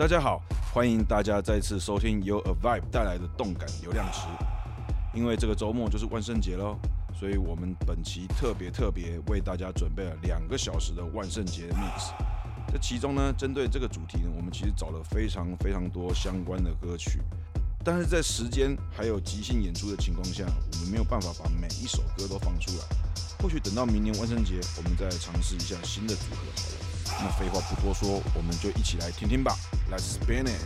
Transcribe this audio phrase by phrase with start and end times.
[0.00, 0.40] 大家好，
[0.72, 4.20] 欢迎大家再次收听由 A Vibe 带来的动感流量池。
[5.14, 6.74] 因为这个周末就是万圣节喽，
[7.14, 12.14] 所以我们本期特别特别为大家准备了两个小时的万圣节 mix。
[12.72, 17.20] 这其中呢，针对这个主题呢，我们其实找了非常非常多相关的歌曲，
[17.84, 22.84] 但是在时间还有即兴演出的情况下，我们没有办法把每一首歌都放出来。
[23.42, 26.46] 或许等到明年万圣节，我们再尝试一下新的组合。
[27.22, 29.52] 那废话不多说，我们就一起来听听吧。
[29.90, 30.64] Let's spin it.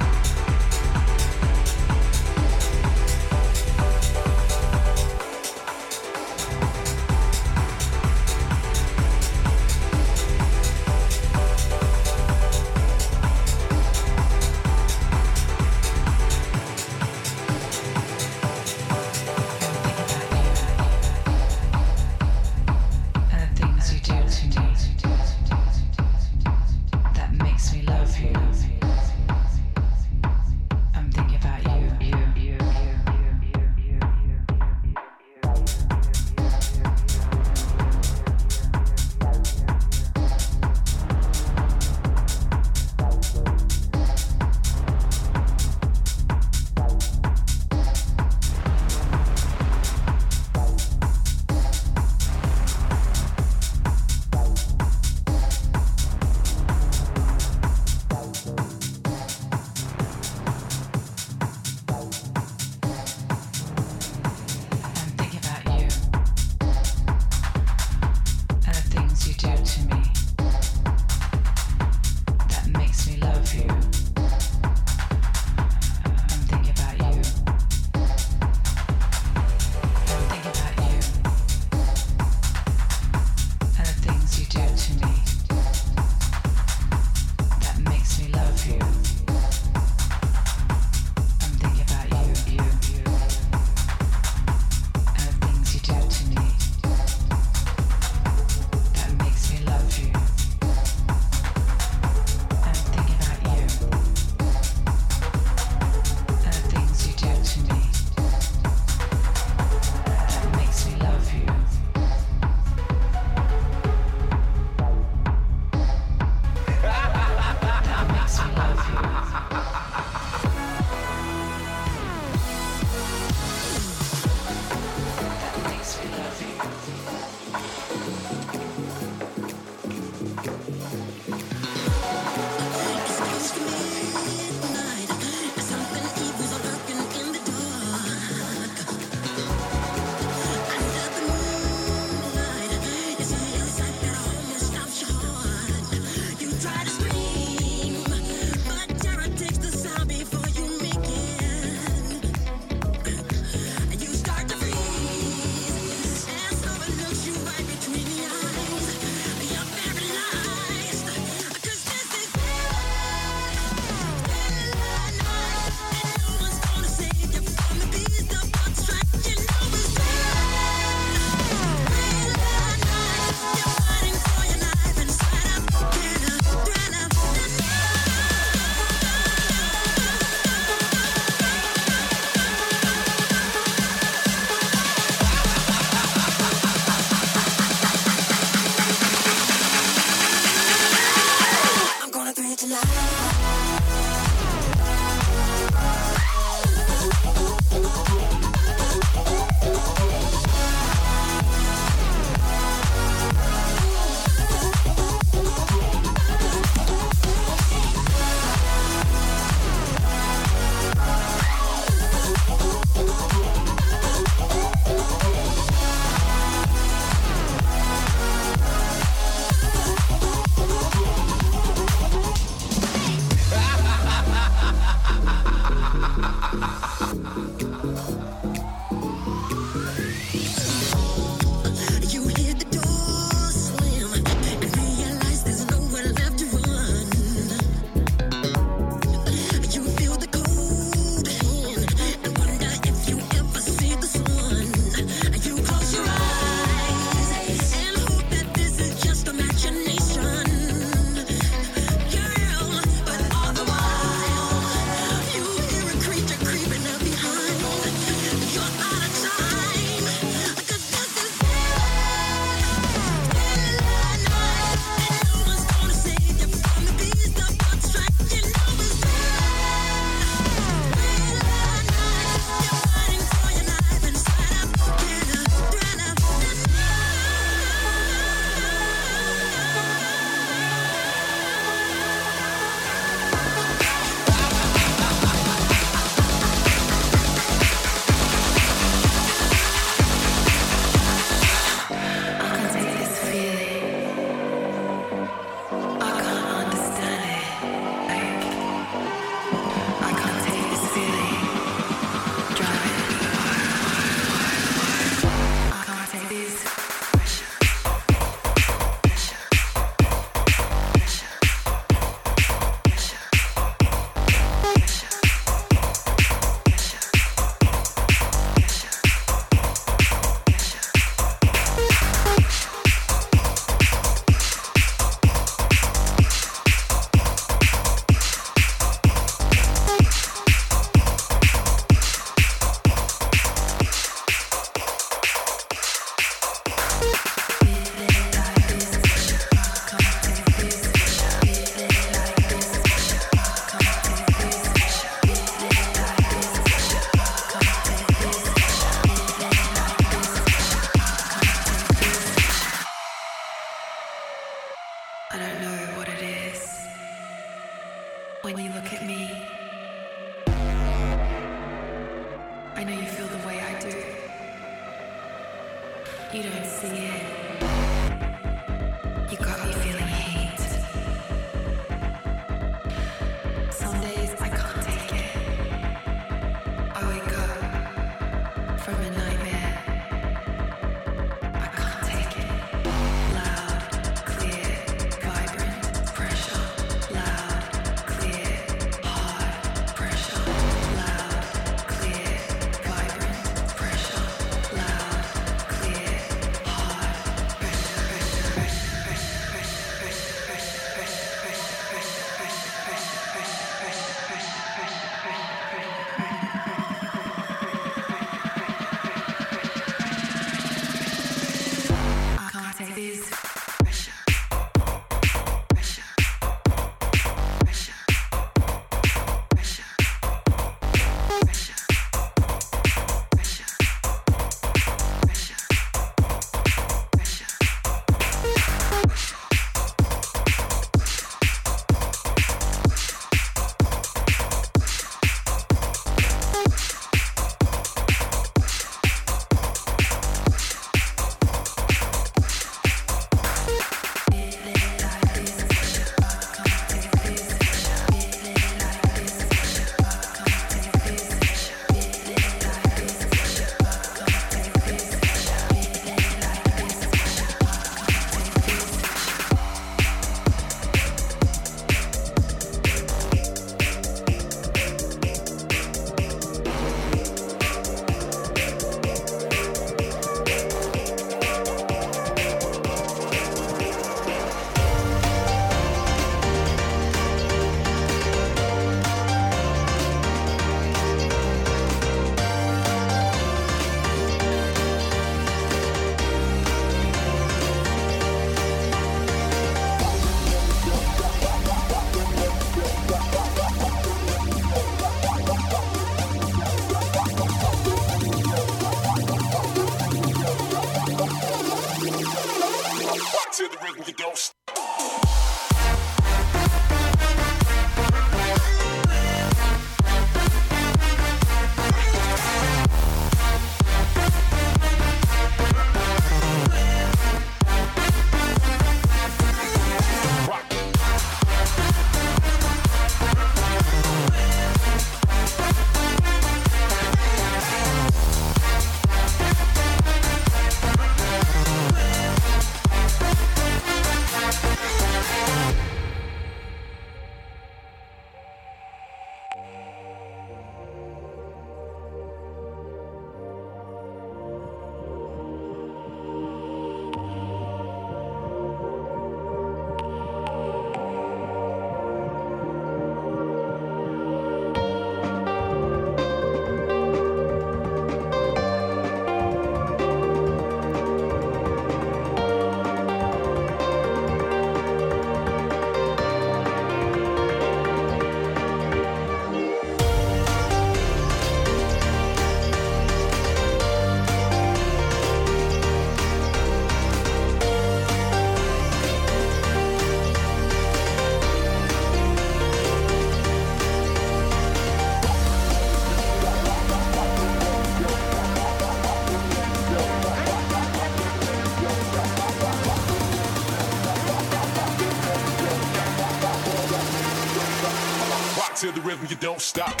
[599.28, 600.00] we don't stop.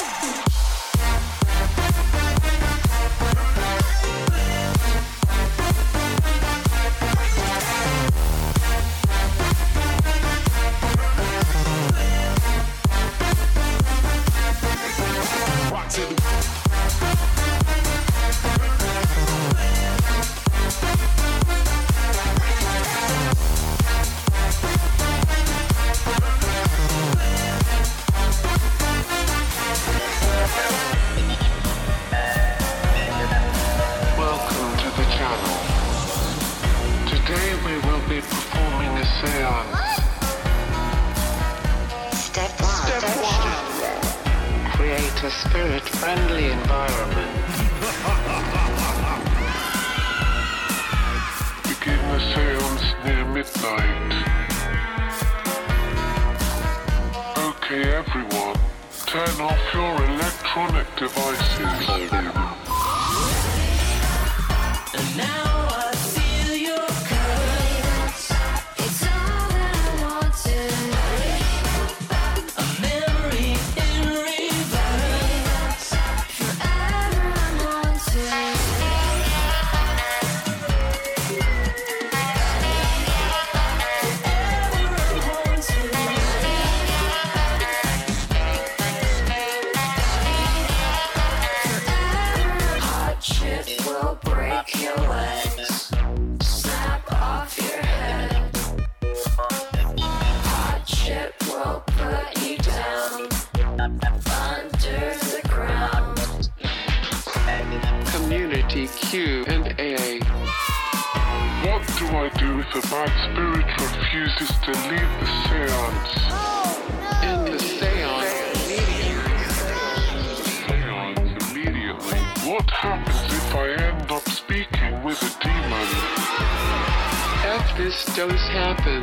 [127.46, 129.02] If this does happen,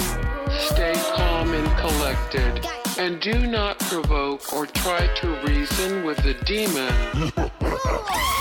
[0.60, 2.66] stay calm and collected,
[2.98, 8.32] and do not provoke or try to reason with the demon.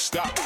[0.00, 0.39] stop.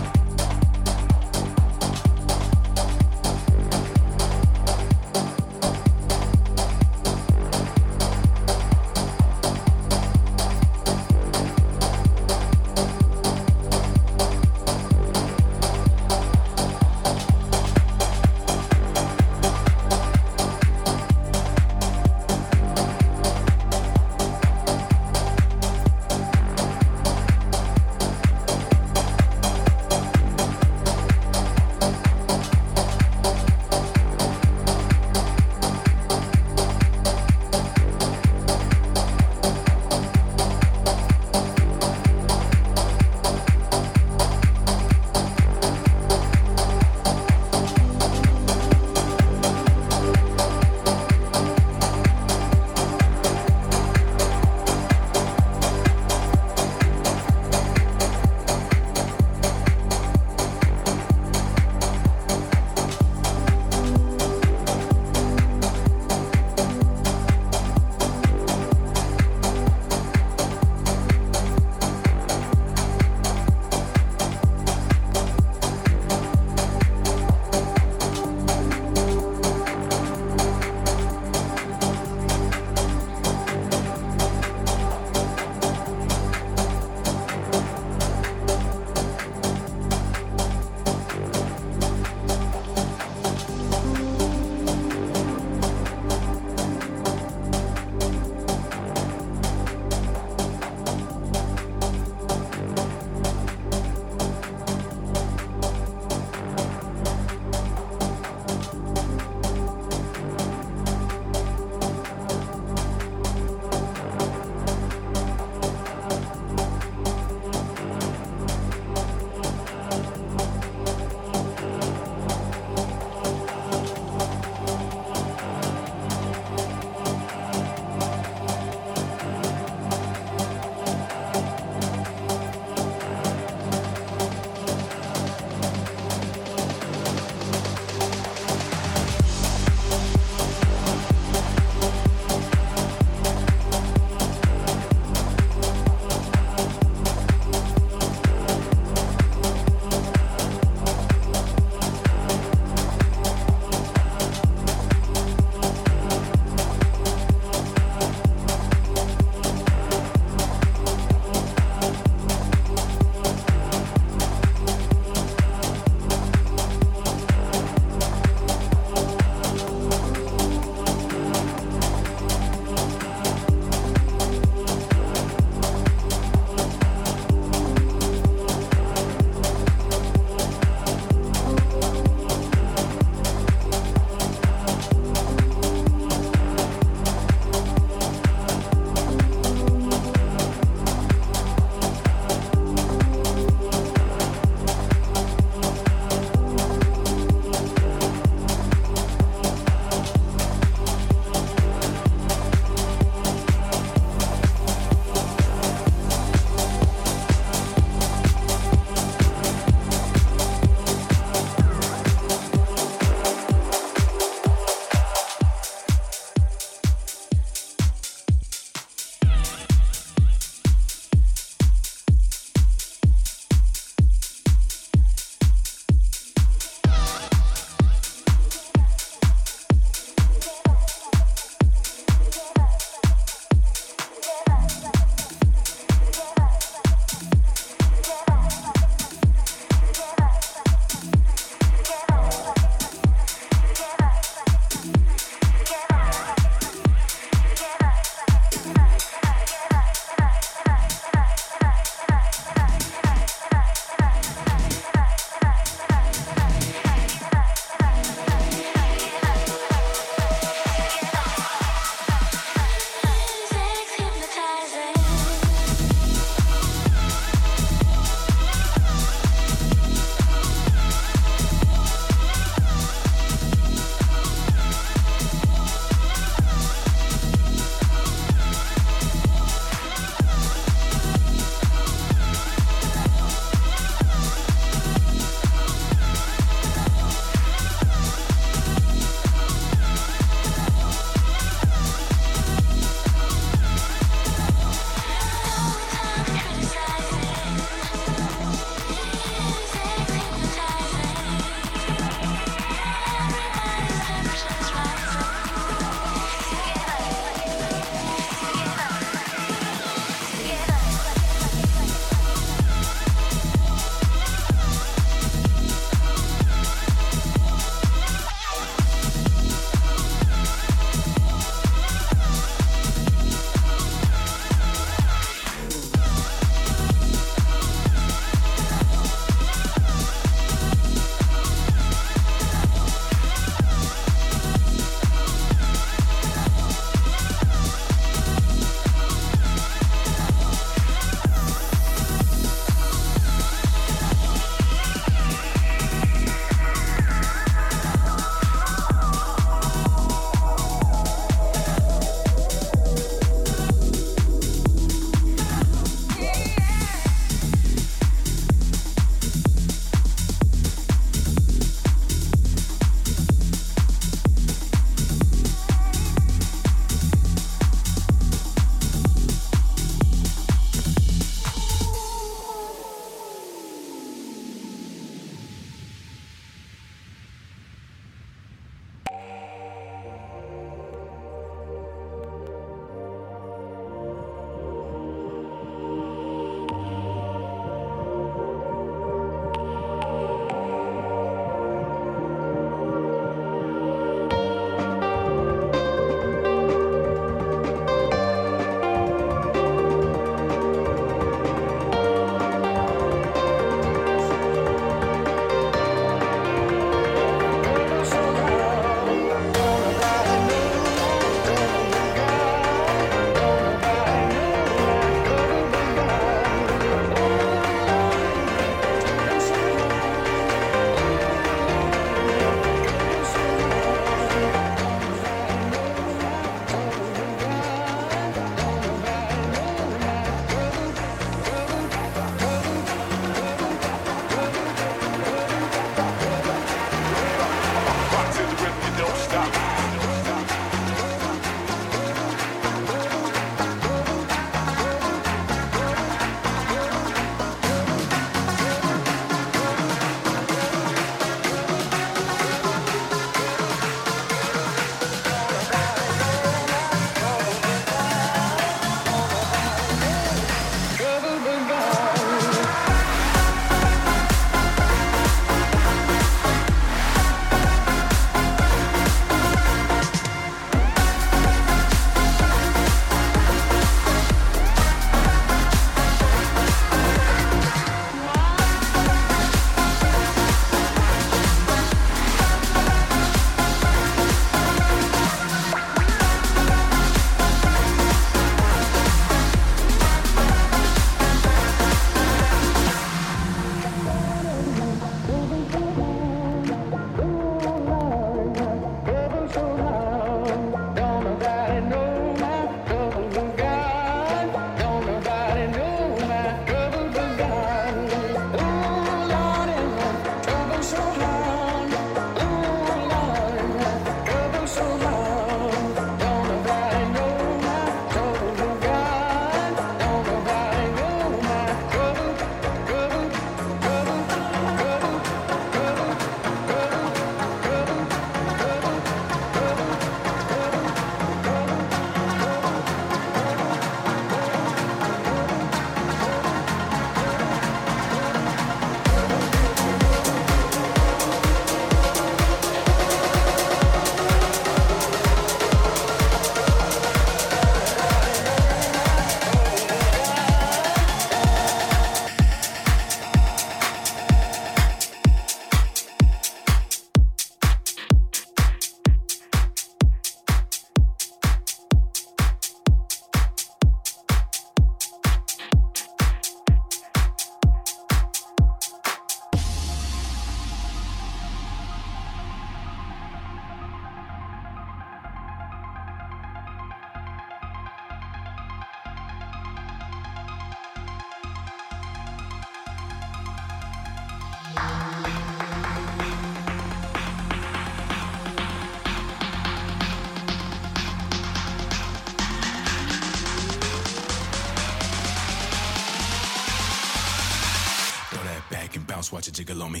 [599.46, 600.00] watch a jiggle on me.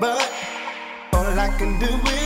[0.00, 0.32] But
[1.12, 2.17] all I can do is.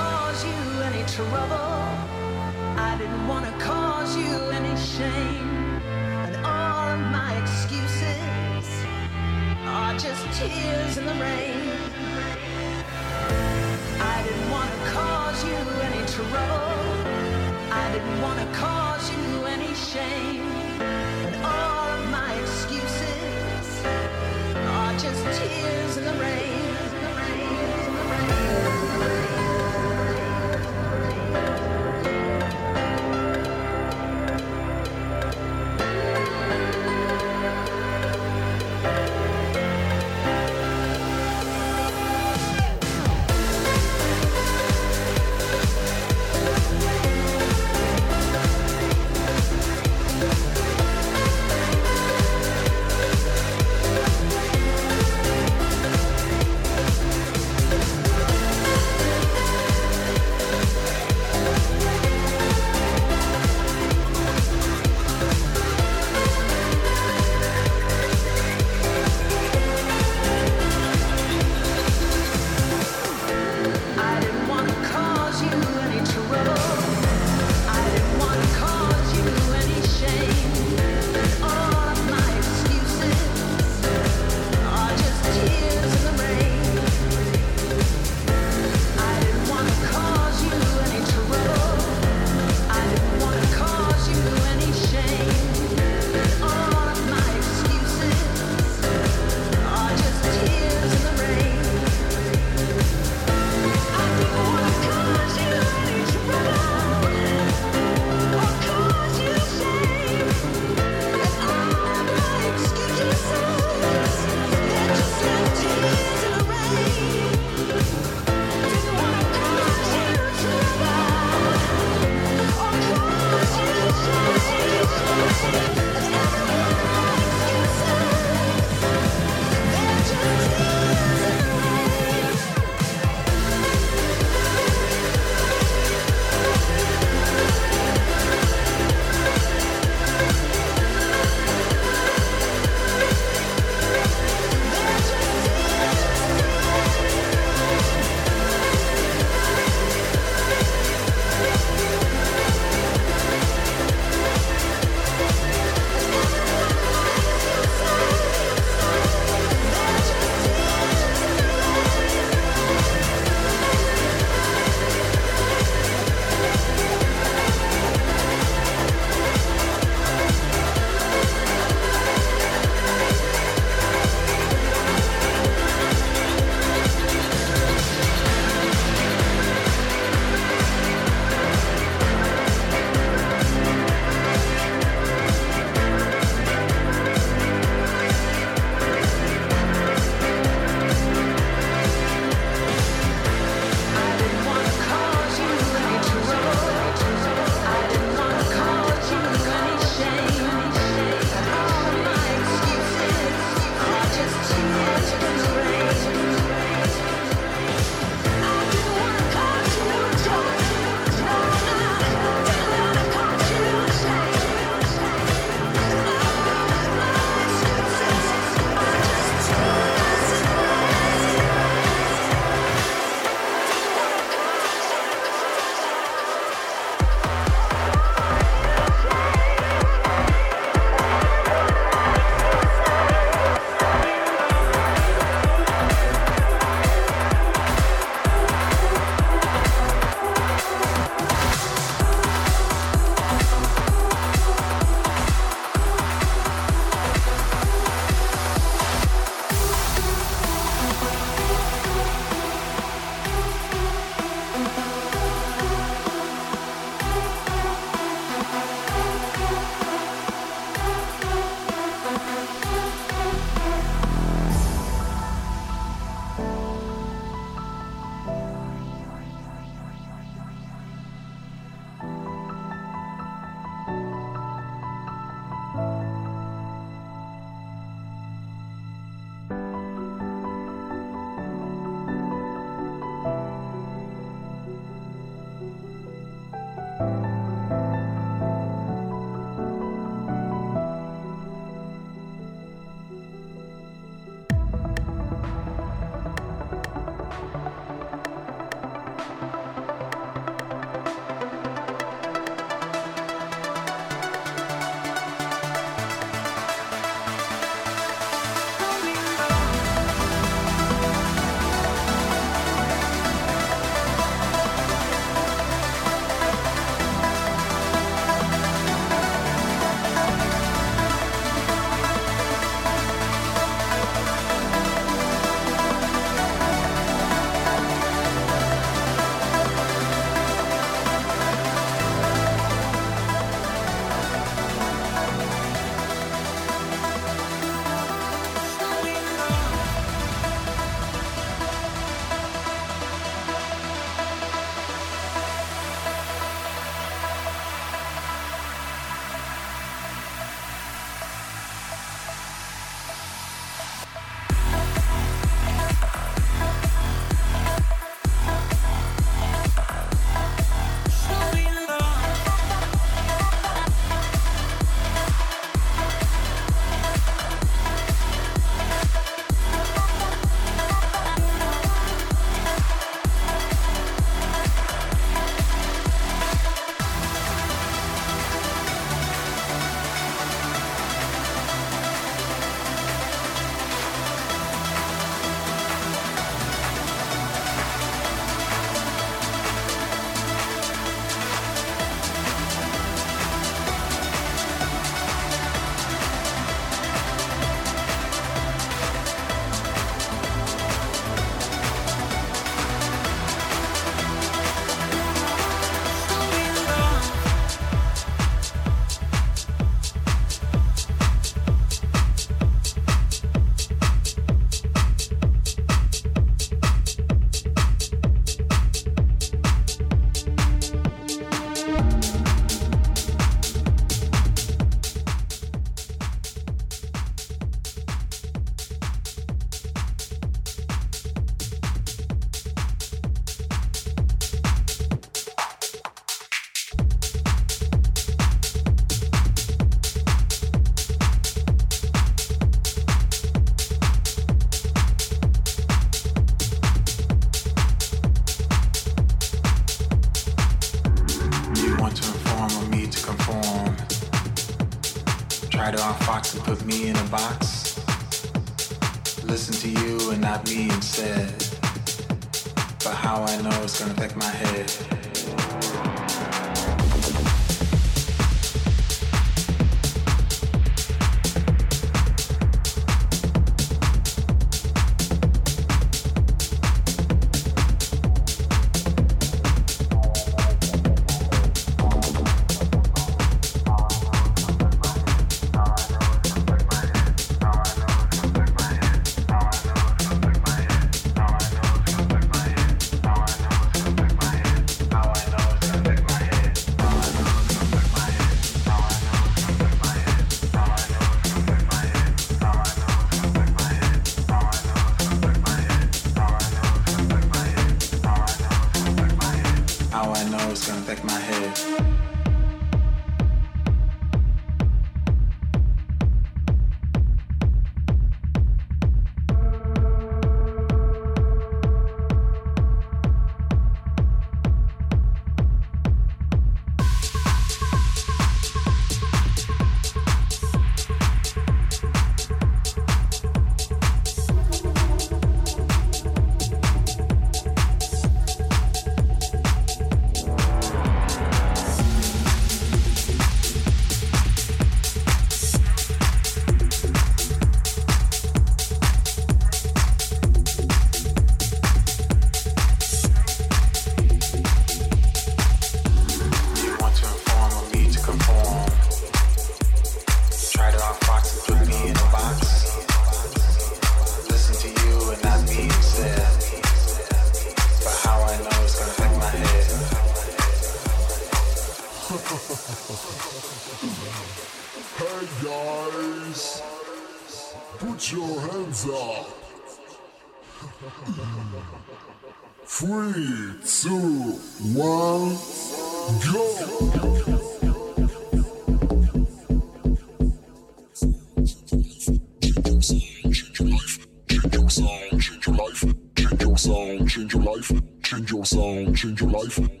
[599.77, 600.00] Dave.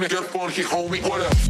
[0.00, 1.02] name is your funky homie.
[1.08, 1.49] What up?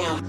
[0.00, 0.28] Yeah.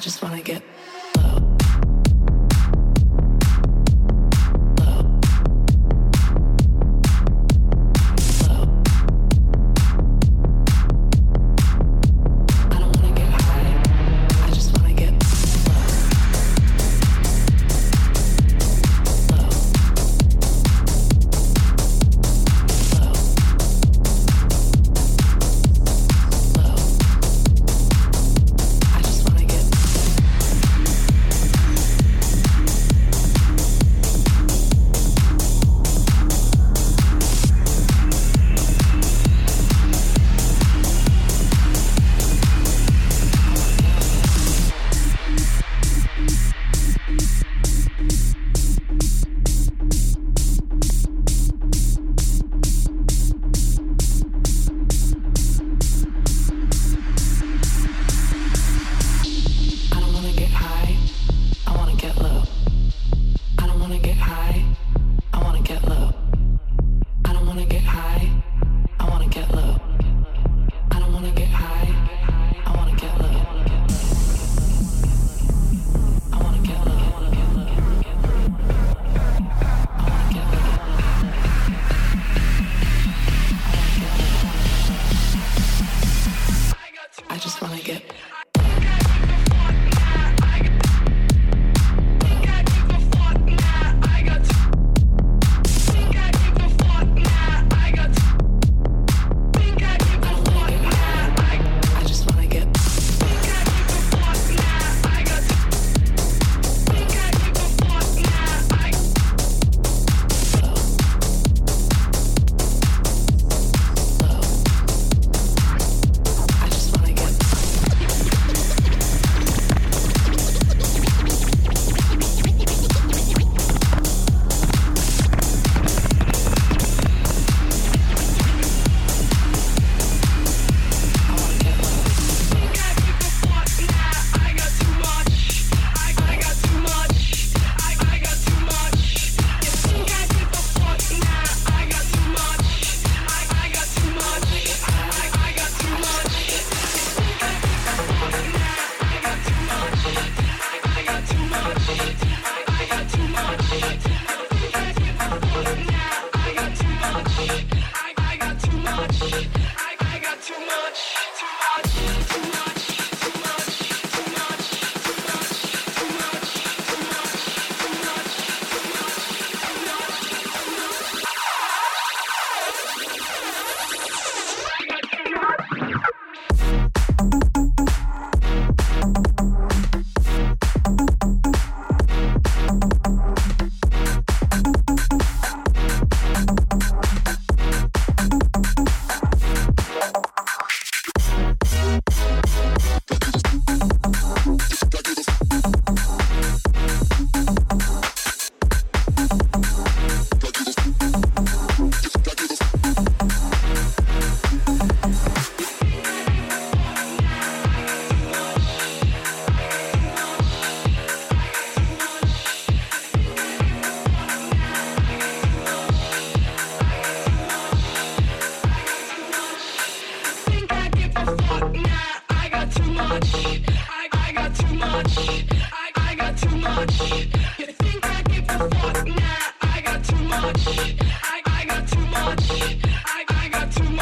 [0.00, 0.62] just want to get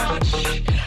[0.05, 0.78] much.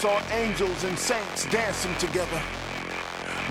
[0.00, 2.40] saw angels and saints dancing together.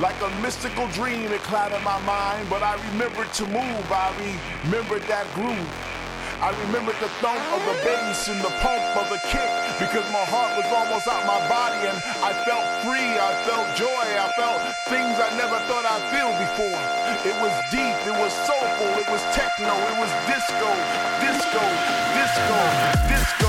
[0.02, 3.86] Like a mystical dream, it clouded my mind, but I remembered to move.
[3.94, 4.10] I
[4.66, 5.70] remembered that groove.
[6.42, 9.46] I remembered the thump of the bass and the pump of the kick
[9.78, 14.06] because my heart was almost out my body and I felt free, I felt joy,
[14.18, 14.58] I felt
[14.90, 16.80] things I never thought I'd feel before.
[17.30, 20.66] It was deep, it was soulful, it was techno, it was disco,
[21.22, 21.62] disco,
[22.18, 22.58] disco,
[23.06, 23.49] disco.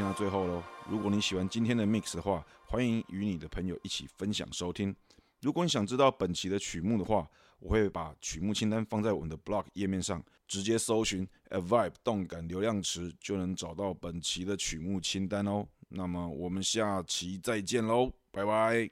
[0.00, 0.62] 听到最后喽！
[0.88, 4.96] 如果你喜欢今天的 Mix 的话，欢迎与你的朋友一起分享收听。
[5.42, 7.28] 如果你想知道本期的曲目的话，
[7.58, 15.66] 我会把曲目清单放在我们的 Blog 页面上，直接搜寻 A Vibe 动感流量池就能找到本期的曲目清单哦。
[15.90, 18.90] 那么我们下期再见喽，拜拜！